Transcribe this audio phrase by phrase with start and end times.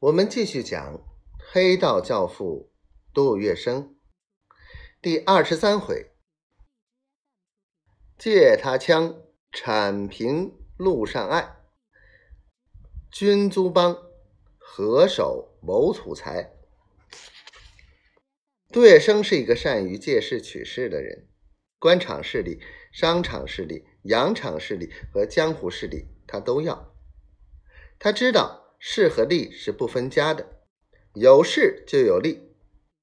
[0.00, 0.98] 我们继续讲
[1.52, 2.72] 黑道教父
[3.12, 3.96] 杜月笙
[5.02, 6.12] 第二十三回，
[8.16, 9.20] 借他枪
[9.52, 11.54] 铲平路上爱，
[13.12, 13.94] 军租帮
[14.56, 16.54] 合手谋土财。
[18.72, 21.28] 杜月笙是一个善于借势取势的人，
[21.78, 26.94] 官场势力、商场势力、洋场势力和江湖势力，他都要。
[27.98, 28.59] 他知道。
[28.82, 30.46] 势和利是不分家的，
[31.12, 32.40] 有势就有利，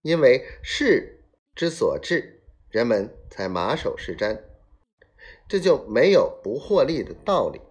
[0.02, 1.23] 因为势
[1.54, 4.41] 之所至，人们才马首是瞻，
[5.48, 7.62] 这就没有不获利的道理。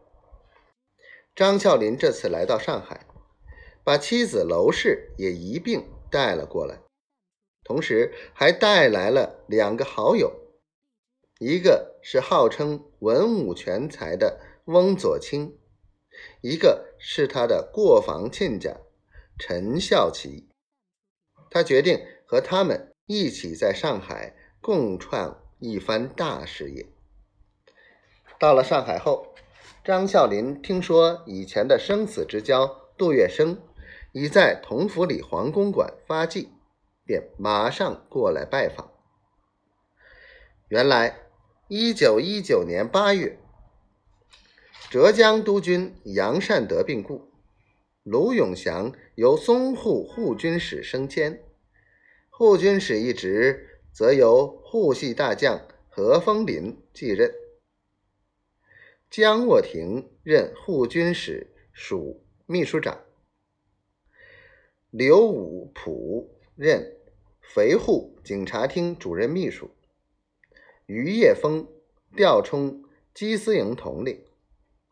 [1.34, 3.06] 张啸林这次来到上海，
[3.82, 6.78] 把妻子娄氏也一并带了过来，
[7.64, 10.32] 同时还带来了两个好友，
[11.40, 15.58] 一个是号称文武全才的翁佐清。
[16.40, 18.76] 一个是他的过房亲家
[19.38, 20.48] 陈孝奇，
[21.50, 26.86] 他决定和他们一起在上海共创一番大事业。
[28.38, 29.34] 到了上海后，
[29.84, 33.56] 张啸林听说以前的生死之交杜月笙
[34.12, 36.50] 已在同福里黄公馆发迹，
[37.04, 38.90] 便马上过来拜访。
[40.68, 41.20] 原来，
[41.68, 43.38] 一九一九年八月。
[44.88, 47.32] 浙江督军杨善德病故，
[48.04, 51.42] 卢永祥由淞沪护军使升迁，
[52.30, 57.34] 护军使一职则由沪系大将何风林继任。
[59.10, 63.00] 江沃庭任护军使署秘书长，
[64.90, 66.96] 刘武普任
[67.40, 69.68] 肥沪警察厅主任秘书，
[70.86, 71.66] 于业峰
[72.16, 74.24] 调充缉私营统领。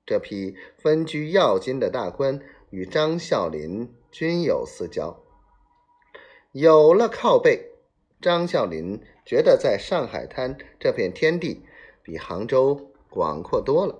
[0.06, 5.22] 这批分居要津的大官与张啸林均有私交，
[6.52, 7.70] 有了靠背，
[8.20, 11.64] 张啸林觉得在上海滩这片天地
[12.02, 13.98] 比杭州广阔多了，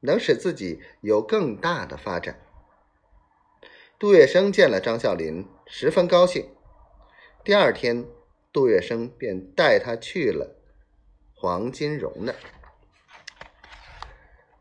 [0.00, 2.40] 能使自己有更大的发展。
[3.98, 6.48] 杜月笙见了张啸林，十分高兴。
[7.44, 8.06] 第二天，
[8.52, 10.56] 杜月笙便带他去了
[11.34, 12.34] 黄金荣那。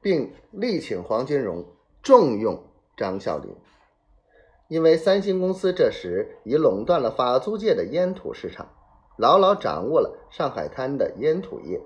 [0.03, 1.65] 并力请黄金荣
[2.03, 2.61] 重用
[2.97, 3.55] 张啸林，
[4.67, 8.67] 因为三星公司这时已垄断了法租界的烟土市场，
[9.17, 11.81] 牢牢掌握了上海滩的烟土业。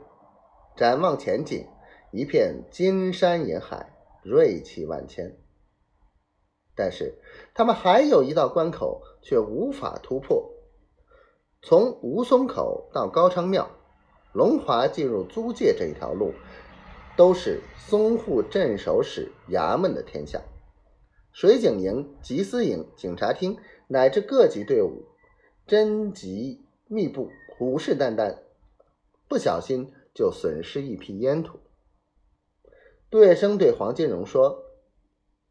[0.75, 1.67] 展望前景，
[2.11, 5.37] 一片金山银海，锐气万千。
[6.75, 7.19] 但是
[7.53, 10.51] 他们还有一道关口却无法突破：
[11.61, 13.69] 从吴淞口到高昌庙，
[14.33, 16.33] 龙华进入租界这一条路。
[17.17, 20.39] 都是淞沪镇守使衙门的天下，
[21.33, 23.57] 水警营、缉私营、警察厅
[23.87, 25.03] 乃至各级队伍，
[25.67, 28.37] 侦缉密布，虎视眈眈，
[29.27, 31.59] 不小心就损失一批烟土。
[33.09, 34.65] 杜月笙对黄金荣说：“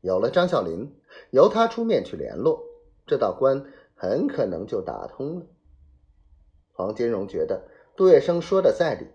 [0.03, 0.94] 有了张啸林，
[1.31, 2.62] 由他出面去联络，
[3.09, 3.65] 这道关
[3.97, 5.47] 很可能就打通了。”
[6.72, 7.66] 黄金荣觉得
[7.97, 9.09] 杜月笙说的在理，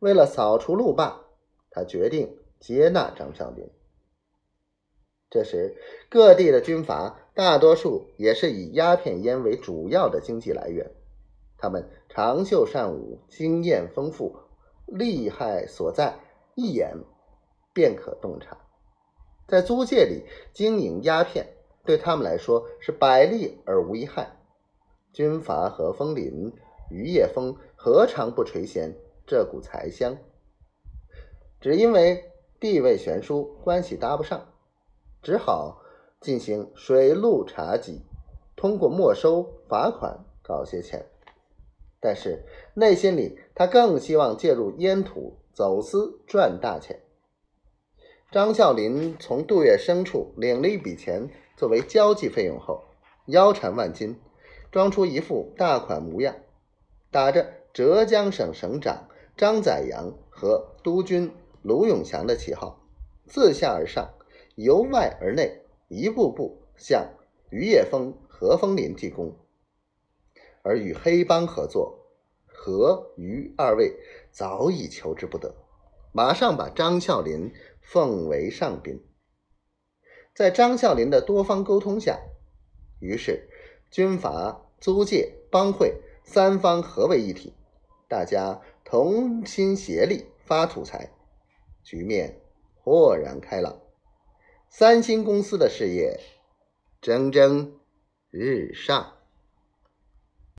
[0.00, 1.21] 为了扫除路霸。
[1.72, 3.68] 他决定接纳张啸林。
[5.28, 5.74] 这时，
[6.10, 10.90] 各地的军阀大多数也是以鸦片烟为主要的经济来源，
[11.56, 14.36] 他们长袖善舞，经验丰富，
[14.86, 16.20] 厉害所在
[16.54, 16.98] 一眼
[17.72, 18.58] 便可洞察。
[19.48, 21.48] 在租界里经营鸦片，
[21.84, 24.36] 对他们来说是百利而无一害。
[25.12, 26.52] 军阀何风林、
[26.90, 28.92] 于业峰何尝不垂涎
[29.26, 30.18] 这股财香？
[31.62, 34.48] 只因为地位悬殊，关系搭不上，
[35.22, 35.80] 只好
[36.20, 38.00] 进行水陆查缉，
[38.56, 41.06] 通过没收罚款搞些钱。
[42.00, 47.00] 但是内心里，他更希望介入烟土走私赚大钱。
[48.32, 52.82] 张啸林从杜月笙处领了一笔钱作为交际费用后，
[53.26, 54.18] 腰缠万金，
[54.72, 56.34] 装出一副大款模样，
[57.12, 59.06] 打着浙江省省长
[59.36, 61.32] 张载阳和督军。
[61.62, 62.84] 卢永祥的旗号，
[63.26, 64.12] 自下而上，
[64.56, 67.08] 由外而内，一步步向
[67.50, 69.36] 于业峰、何风林进攻。
[70.62, 72.06] 而与黑帮合作，
[72.46, 73.96] 何、于二位
[74.30, 75.54] 早已求之不得，
[76.12, 79.02] 马上把张啸林奉为上宾。
[80.34, 82.20] 在张啸林的多方沟通下，
[83.00, 83.48] 于是
[83.90, 87.52] 军阀、租界、帮会三方合为一体，
[88.08, 91.10] 大家同心协力发土财。
[91.82, 92.40] 局面
[92.74, 93.80] 豁然开朗，
[94.68, 96.20] 三星公司的事业
[97.00, 97.80] 蒸蒸
[98.30, 99.21] 日上。